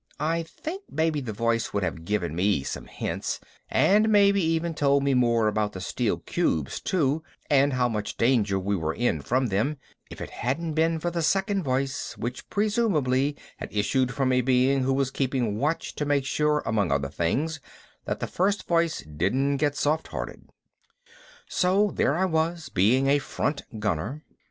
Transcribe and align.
(I 0.19 0.41
think 0.41 0.81
maybe 0.89 1.21
the 1.21 1.31
voice 1.31 1.73
would 1.73 1.83
have 1.83 2.05
given 2.05 2.35
me 2.35 2.63
some 2.63 2.85
hints 2.87 3.39
and 3.69 4.09
maybe 4.09 4.41
even 4.41 4.73
told 4.73 5.03
me 5.03 5.13
more 5.13 5.47
about 5.47 5.73
the 5.73 5.79
steel 5.79 6.17
cubes 6.25 6.79
too 6.81 7.21
and 7.51 7.73
how 7.73 7.87
much 7.87 8.17
danger 8.17 8.57
we 8.57 8.75
were 8.75 8.95
in 8.95 9.21
from 9.21 9.45
them 9.49 9.77
if 10.09 10.19
it 10.19 10.31
hadn't 10.31 10.73
been 10.73 10.97
for 10.99 11.11
the 11.11 11.21
second 11.21 11.61
voice, 11.61 12.17
which 12.17 12.49
presumably 12.49 13.37
had 13.57 13.71
issued 13.71 14.11
from 14.11 14.31
a 14.31 14.41
being 14.41 14.81
who 14.81 14.93
was 14.93 15.11
keeping 15.11 15.59
watch 15.59 15.93
to 15.97 16.05
make 16.07 16.25
sure 16.25 16.63
among 16.65 16.91
other 16.91 17.09
things 17.09 17.59
that 18.05 18.19
the 18.19 18.25
first 18.25 18.67
voice 18.67 19.03
didn't 19.03 19.57
get 19.57 19.75
soft 19.77 20.07
hearted.) 20.07 20.49
So 21.47 21.91
there 21.93 22.17
I 22.17 22.25
was 22.25 22.69
being 22.69 23.05
a 23.05 23.19
front 23.19 23.61
gunner. 23.79 24.23